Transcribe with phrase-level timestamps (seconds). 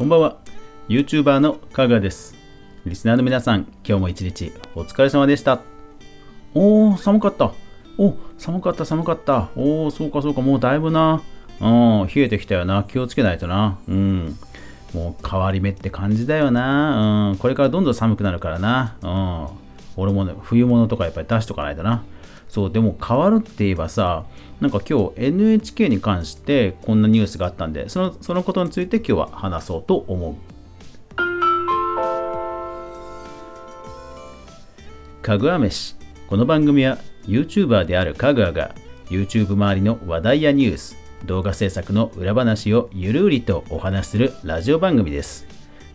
[0.00, 0.38] こんばんは。
[0.88, 2.34] YouTuber のかぐです。
[2.86, 5.60] リスナーの皆さん今日も一日お疲れ様でした。
[6.54, 7.52] おー寒かった。
[7.98, 9.50] お寒かった寒かった。
[9.56, 11.20] おーそうかそうかもうだいぶな。
[11.60, 11.68] う
[12.06, 12.84] ん冷えてきたよな。
[12.84, 13.78] 気をつけないとな。
[13.88, 14.38] うん。
[14.94, 17.32] もう変わり目って感じだよな。
[17.32, 17.36] うん。
[17.36, 18.96] これからどんどん寒くなるからな。
[19.02, 19.48] うん。
[20.02, 22.02] 俺もね冬物とかやっぱり出しとかないとな。
[22.50, 24.24] そうでも変わるって言えばさ
[24.60, 30.34] なんか今日 NHK に関してこんなニュースがあったんでそのそのことについて今日は話そうと思う。
[35.22, 35.96] かぐわ飯。
[36.28, 38.74] この番組は YouTuber であるかぐわが
[39.10, 40.96] YouTube 周りの話題やニュース
[41.26, 45.46] 動画制作の裏話をゆるりとお話しするラジオ番組です。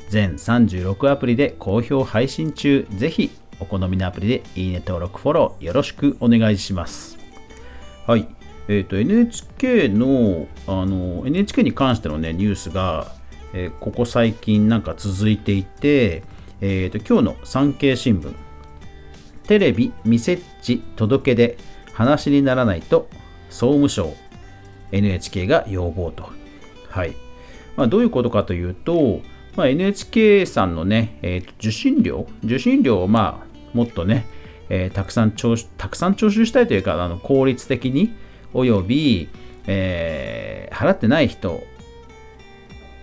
[0.10, 2.88] 全36アプリで好評配信中。
[2.92, 7.18] ぜひお好みのアプリでいいね登録フォローよろしくお願いします。
[8.08, 8.28] はい。
[8.68, 13.14] えーと、NHK のあの NHK に関しての、ね、ニュースが、
[13.54, 16.24] えー、ここ最近なんか続いていて、
[16.62, 18.34] えーと、今日の産経新聞。
[19.48, 21.58] テレビ未設置届け出
[21.94, 23.08] 話にならないと
[23.50, 24.14] 総務省
[24.92, 26.30] NHK が要望と。
[26.90, 27.16] はい。
[27.76, 29.22] まあ、どういうことかというと、
[29.56, 33.45] まあ、NHK さんのね、えーと、受信料受信料を、まあ、
[33.76, 34.26] もっとね、
[34.70, 38.16] えー、たくさん徴収たくさん徴収したいというかあの効率的に
[38.54, 39.30] および、
[39.68, 41.62] えー、払ってない人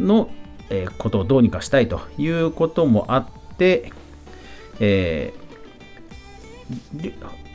[0.00, 0.31] の、
[0.70, 3.27] えー、ことをどうにかしたいということもあっ
[3.59, 3.93] て、
[4.81, 5.34] え、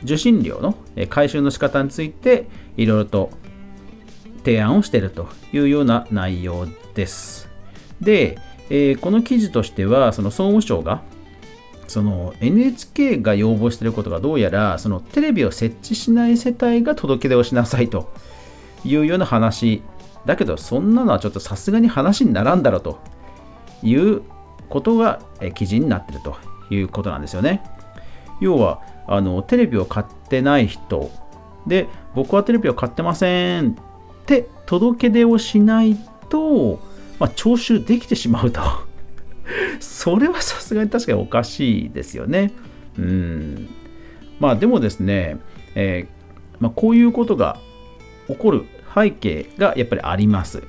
[0.04, 0.76] 受信料の
[1.10, 2.46] 回収の仕方について
[2.76, 3.30] いろいろと
[4.44, 7.50] 提案をしているというような内容です。
[8.00, 8.38] で、
[8.70, 11.02] え、この記事としては、その総務省が、
[11.88, 18.12] その NHK が要望していることがどうやら、そのテレビを設置しない世帯が届け出をしなさいと
[18.84, 19.82] いうような話。
[20.26, 22.98] だけど、そんなのはちょっとさすがに話にならんだろうと
[23.82, 24.22] いう
[24.68, 25.22] ことが
[25.54, 26.36] 記事になっていると
[26.70, 27.62] いうことなんですよね。
[28.40, 31.10] 要は、あのテレビを買ってない人
[31.66, 33.74] で、僕はテレビを買ってませんっ
[34.26, 35.96] て届け出をしない
[36.28, 36.80] と、
[37.18, 38.60] まあ、徴収できてしまうと
[39.80, 42.52] それはさすがに確かにおかしいですよね。
[42.98, 43.68] うん。
[44.40, 45.38] まあでもですね、
[45.74, 47.58] えー、まあ、こういうことが
[48.26, 48.64] 起こる
[48.94, 50.62] 背景がやっぱりあります。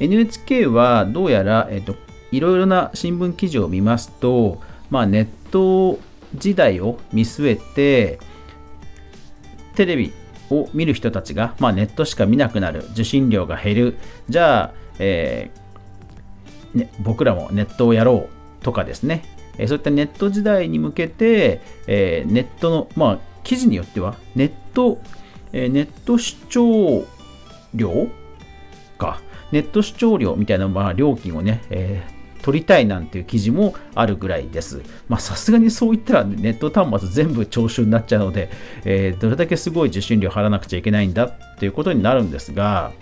[0.00, 1.96] NHK はどうやら、えーと、
[2.30, 4.60] いろいろな新聞記事を見ますと、
[4.90, 5.98] まあ、ネット
[6.34, 8.20] 時代を見据えて
[9.74, 10.12] テレビ
[10.50, 13.96] を見る人たちが、まあ、ネットしか見なくなる受信料が減る
[14.28, 15.57] じゃあ、えー
[16.74, 18.28] ね、僕らもネットをやろ
[18.60, 19.22] うとかですね、
[19.58, 24.98] え、そういったネット時代に向けて、え、ネットの、まあ、記事によってはネット、
[25.52, 27.04] え、ネット視聴
[27.74, 28.08] 料
[28.98, 29.20] か
[29.52, 34.80] ネット視聴料みたいな、まあ、料金をね、えー取りたいなんていう記事もあるぐらいです。
[35.08, 38.50] まさすがにそう言ったらネット端末全部徴収になっちゃうので、
[38.84, 42.92] えー、どれだけすごい受信料払わなくちゃいけないんだっていうことになるんですが、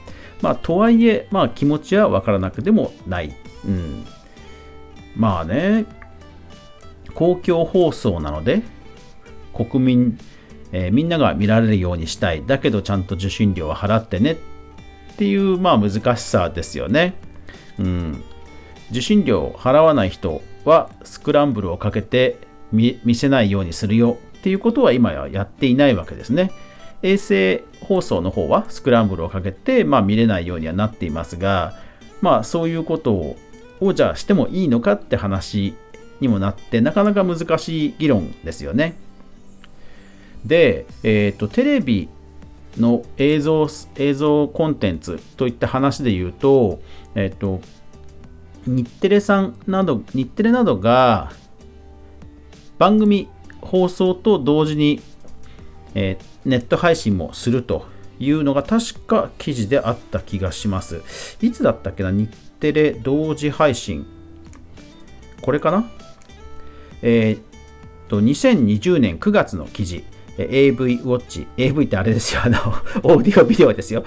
[0.42, 3.34] まあとはいえ、まあ気持ちはわからなくてもない。
[3.64, 4.04] うん。
[5.16, 5.86] まあね、
[7.14, 8.62] 公共放送なので、
[9.54, 10.18] 国民、
[10.72, 12.44] えー、みんなが見られるようにしたい。
[12.46, 14.36] だけどちゃんと受信料は払ってねっ
[15.16, 17.14] ていう、まあ難しさですよね。
[17.78, 18.22] うん。
[18.90, 22.38] 受信料を払わない人はスクランブルをかけて
[22.72, 26.50] 見せないようにするよっていうことは今ややっていないわけですね。
[27.02, 31.74] 衛星放送の方はスクランブルをかけて、まあ、見れないようにはなっていますが、
[32.20, 33.36] まあ、そういうことを
[33.78, 35.74] をじゃあしてもいいのかって話
[36.20, 38.96] にもなってなかなか難しい議論ですよね。
[40.46, 42.08] で、えーと、テレビ
[42.78, 46.80] の映像映像コンテンツといった話で言うと,、
[47.14, 47.60] えーと
[48.66, 51.32] 日テレさんなど、日テレなどが
[52.78, 53.28] 番組
[53.60, 55.00] 放送と同時に、
[55.98, 57.86] えー、ネット配信もすると
[58.18, 61.00] いうのが確か記事であった気がします。
[61.40, 62.10] いつだったっけな？
[62.10, 64.06] 日テレ同時配信。
[65.40, 65.90] これかな？
[67.00, 67.40] えー、っ
[68.08, 70.04] と、2020年9月の記事。
[70.36, 71.46] AV ウォッチ。
[71.56, 72.42] AV ってあれですよ。
[72.44, 72.58] あの、
[73.02, 74.04] オーディオビデオですよ。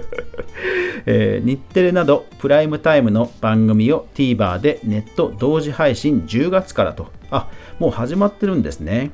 [1.04, 7.12] えー、日テレなどプライムタイムの番組を TVer でネット同時配信10月からと。
[7.30, 9.10] あ、もう始まってるんですね。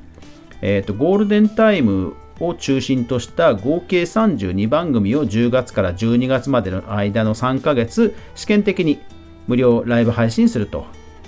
[0.62, 9.00] えっ、ー、と、ゴールデンタイムを中心とした合計32番組を10月から12月までの間の3ヶ月、試験的に
[9.46, 10.86] 無料ライブ配信すると。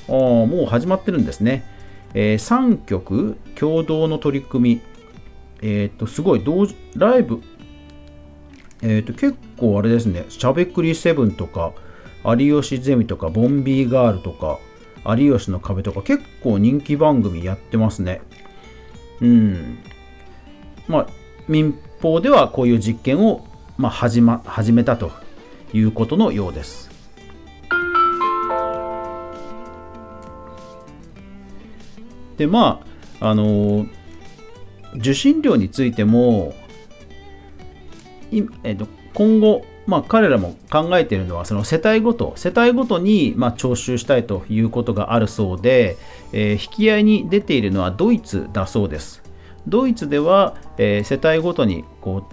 [0.09, 1.65] もう始まってるんですね。
[2.15, 4.81] えー、3曲共同の取り組み、
[5.63, 6.45] えっ、と、すごい。
[6.45, 6.67] 同、
[6.97, 7.43] ライブ、
[8.83, 11.73] えっ、と、結構あれですね、しゃべくり7とか、
[12.25, 14.59] 有吉ゼミとかボンビーガールとか
[15.17, 18.23] 有吉の壁とか結構人気番組やってますね。
[19.21, 19.79] うん。
[20.89, 21.07] まあ
[21.49, 23.47] 民放ではこういう実験を、
[23.77, 25.11] まあ、始ま始めたと
[25.73, 26.91] いうことのようです。
[32.37, 32.85] でま
[33.21, 33.87] ああの
[34.97, 36.55] 受信料についても
[38.65, 45.97] えー、と今後、まあ、彼らも考えているのはその世帯ごと世帯ごとに、まあ、徴収したいということがあるそうで、
[46.33, 49.23] えー、引き合いに出ているのはドイツだそうです。
[49.67, 52.29] ドイツでは、えー、世帯ごとにこ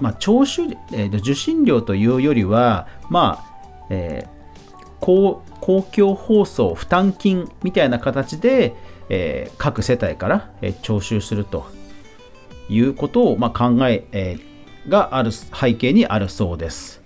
[0.00, 0.62] う、まあ、徴収、
[0.92, 8.74] えー、受信料というよりは、まあえー、公公共放送負担金みたいな形で、
[9.08, 11.66] えー、各世帯から、えー、徴収すると
[12.68, 14.47] いうことを、まあ、考ええー、
[14.88, 17.02] がある背景にあるそうです。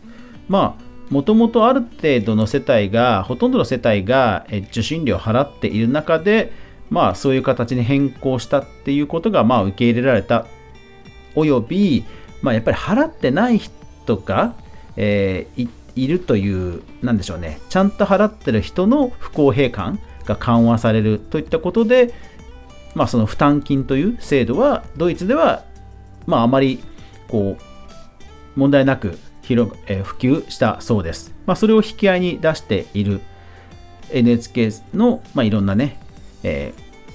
[0.48, 6.52] まあもともとある程度の世帯がほとんどの世帯が受信料を払っている中で
[6.88, 10.46] まあそういう形に変更したっていうことがまあ受け入れられた
[11.34, 12.04] および、
[12.40, 14.54] まあ、やっぱり払ってない人が、
[14.96, 22.14] えー、いるというなんでしょうねちゃんと払ってる人の不公平感が緩和されるといったことで、
[22.94, 25.64] まあ、その負担金という制度はドイツでは、
[26.26, 26.82] まあ、あまり
[27.28, 27.71] こう
[28.56, 31.34] 問題なく広、え、普及したそうです。
[31.46, 33.20] まあ、それを引き合いに出している
[34.10, 35.98] NHK の、まあ、いろんなね、
[36.42, 36.74] え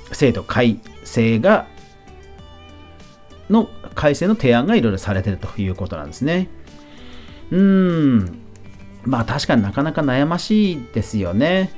[0.10, 1.68] ー、制度改正が
[3.50, 6.50] の改正の提案がいろいろされているということなんですね。
[7.52, 7.60] うー
[8.24, 8.40] ん。
[9.04, 11.72] まあ確かになかなか悩ましいですよね。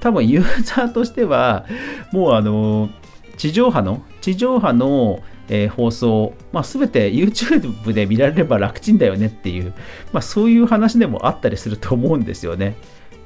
[0.00, 1.66] 多分ユーザーとしては
[2.12, 2.90] もうあの
[3.36, 9.72] 地上波の地上波のえー、放送、まあ、全て YouTube で見られれば楽ちんだよねっていう、
[10.12, 12.76] まあ、そういう話でもあったりすると思うんですよね。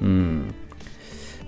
[0.01, 0.53] うん。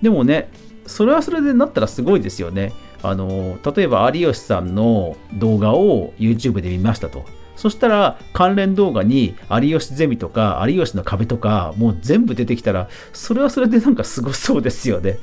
[0.01, 0.49] でもね、
[0.85, 2.73] それはそれでなったらすごいですよね。
[3.01, 7.25] あの、例えば有吉さんの動画を YouTube で見ましたと。
[7.55, 15.19] そしたら関連動画に有吉ゼミとか有吉の壁とかもう全部出てきたらそれはそれでなんかすごそうですよね。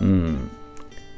[0.00, 0.50] うん。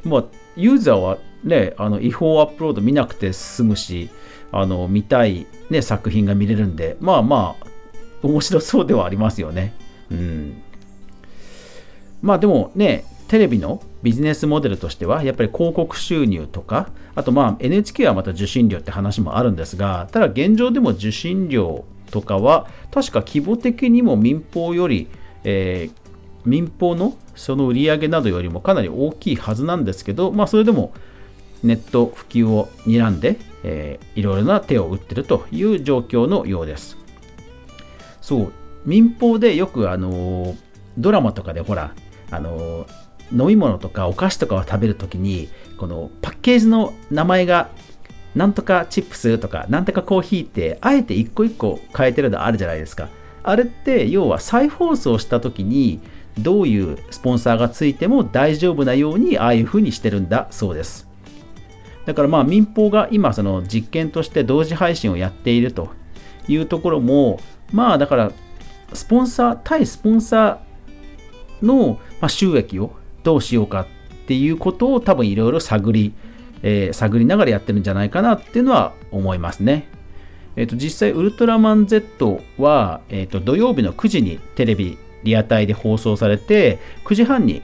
[0.04, 0.24] まあ
[0.56, 4.10] ユーザーはね、あの違法アップロード見なくて済むし、
[4.50, 7.66] あの見たい、ね、作品が見れるんで、まあまあ、
[8.22, 9.74] 面白そうではありますよね。
[10.10, 10.62] うん。
[12.22, 25.08] まあでもね、テレビのビジネスモデルとしては、やっぱり広告収入とか、あとまあ NHK はまた受信料って話もあるんですが、ただ現状でも受信料とかは、確か規模的にも民放より、
[25.42, 26.10] えー、
[26.44, 30.92] 民放のその売り上げなどよりもかなり大きいはずなんですけど、まあそれでも
[31.64, 36.96] ネット普及を睨んで、えー、いろいろな手を打ってるという状況のようです。
[38.20, 38.52] そう、
[38.84, 40.54] 民放でよくあの、
[40.96, 41.92] ドラマとかでほら、
[42.30, 42.86] あの、
[43.32, 47.70] 飲み物とかお菓子とかを食べるときに、このパッケージの名前が
[48.34, 53.08] なんとかチップスとかなんとかコーヒーってあえて一個一個変えてるのあるじゃないですか。
[53.42, 56.00] あれって要は再放送した時に
[56.38, 61.13] どういうスポンサーがついても大丈夫なようにああいう風にしてるんだそうです。
[62.06, 65.90] だからまあ民放が今その実験として同時配信をやっていると
[66.48, 67.40] いうところも
[67.72, 68.32] まあだから
[68.92, 73.86] スポンサー対スポンサーの収益をどうしようかっ
[74.26, 76.14] ていうことを多分いろいろ探り、
[76.62, 79.88] えー、探りながらやってるんじゃないかなっていうのは思いますね。
[80.56, 87.62] えー、と実際ウルトラマン Z は、えー、と土曜日の9時にテレビリアタイで放送されて9時半に、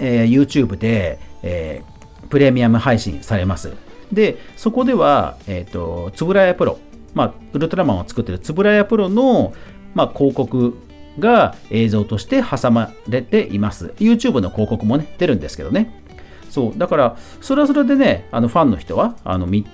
[0.00, 1.91] えー、YouTube で、えー、
[2.32, 3.74] プレミアム配信されます。
[4.10, 6.78] で、そこでは、えっ、ー、と、つぶらやプロ、
[7.12, 9.52] まあ、ウルトラマンを作ってるつぶらやプロの、
[9.94, 10.74] まあ、広告
[11.18, 13.92] が映像として挟まれています。
[13.98, 16.02] YouTube の広告もね、出るんですけどね。
[16.48, 19.66] そう、だから、それはそれでね、あのファンの人はあの見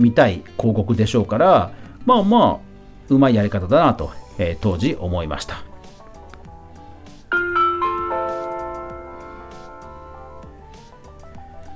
[0.00, 1.70] 見たい広告でしょうから、
[2.06, 2.66] まあまあ、
[3.08, 5.73] うまいやり方だなと、えー、当時思いました。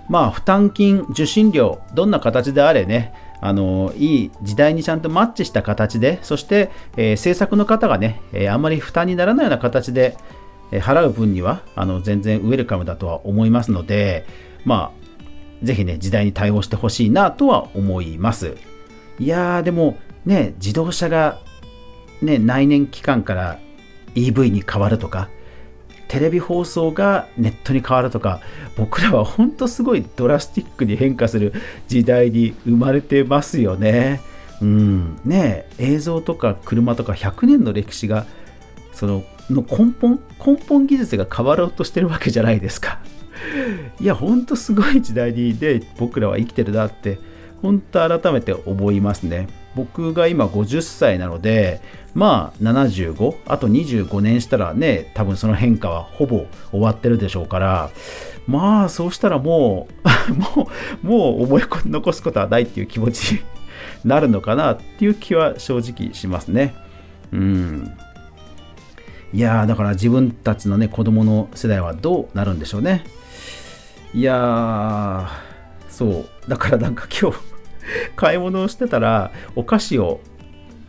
[0.08, 10.16] まあ負担金、受信料、どんな形であれね、あのいい時代にちゃんとマッチした形で、そして、えー、制作の方がね、えー、あんまり負担にならないような形で、
[10.72, 14.26] えー、払う分にはあの全然ウェルカムだとは思いますので、
[14.64, 18.56] まあ、ぜひね、時代に対応してほしいなとは思います。
[19.18, 21.40] いやー、でもね、自動車が
[22.22, 23.58] ね、内燃機関から
[24.14, 25.28] EV に変わるとか、
[26.08, 28.40] テレビ放送がネットに変わるとか
[28.76, 31.52] 僕らは本当すごいドラスティックに変化する
[31.86, 34.20] 時代に生まれてますよね。
[34.60, 38.26] うん、ね映像とか車とか100年の歴史が
[38.92, 43.00] そのの根本根本技術が変わろうとしてるわけじゃないですか。
[44.00, 47.18] いやほんとすごい時代にで僕らは生きてるなって
[47.62, 49.48] 本当改めて思いますね。
[49.74, 51.80] 僕が今50歳なので
[52.18, 57.90] まあ75あと25年したらね多分その変化はほぼ終わってるでしょうから
[58.48, 59.86] まあそうしたらも
[60.28, 60.68] う も
[61.04, 63.40] うもう思い残すことはないっていう気持ちに
[64.04, 66.74] なるのかなっていう気は正直しますね。
[67.32, 67.92] うん。
[69.32, 73.04] いやだから自分たちのね子供の世代はどうなるんでしょうね。
[74.12, 75.30] いや
[75.88, 76.50] そう。
[76.50, 77.38] だからなんか今日
[78.16, 80.20] 買い物をしてたらお菓子を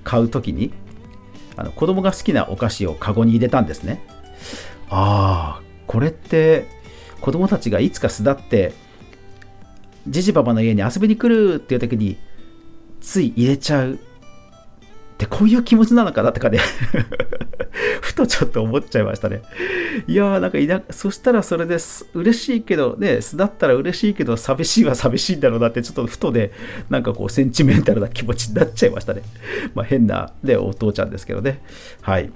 [0.04, 0.74] 買う時に
[1.60, 4.02] あの子供が好きなお菓子をカゴに入れたんですね。
[4.90, 6.66] ああこれって
[7.20, 8.74] 子供たちがいつか巣立って
[10.08, 12.18] ジジババの家に遊びに来るっていう時に
[13.02, 13.94] つい入れちゃう。
[13.94, 13.98] っ
[15.20, 16.60] てこういう気持ちなのかなとかね。
[18.02, 19.42] ふとちょっと思っちゃいましたね。
[20.08, 26.52] いやーなんかいな、そしたらそれです嬉しいけど、ね、巣だったら嬉しいけど、寂しいは寂しいんだろうなって、ちょっとふとね、
[26.90, 29.22] なんかこう、センチメンタルな気持ちになっちゃいましたね。
[29.74, 31.62] まあ変な、ね、お父ちゃんですけどね。
[32.02, 32.32] はい。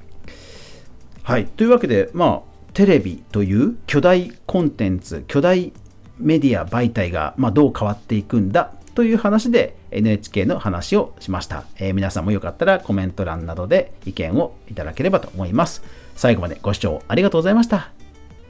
[1.24, 1.46] はい。
[1.46, 5.72] というわけで、まあ、テレビという巨大コンテンツ、巨大
[6.17, 15.84] メディア媒体が、まあ、どう変わっていくんだという話で NHK の話をしました、えー、皆さんもよかったらコメント欄などで意見をいただければと思います。
[16.15, 17.91] 最後までご視聴ありがとうございました。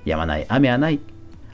[0.06, 1.00] やまない雨はない。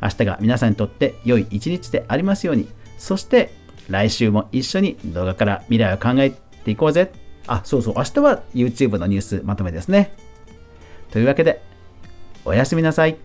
[0.02, 2.68] 明日が皆さんにとって良い一日でありますように。
[2.98, 3.54] そして
[3.90, 7.12] 来週も一緒に動画から未来を考えていこうぜ。
[7.48, 10.14] あ、そうそう、明日は YouTube のニュースまとめですね。
[11.12, 11.62] というわけで、
[12.46, 13.18] おやすみなさい。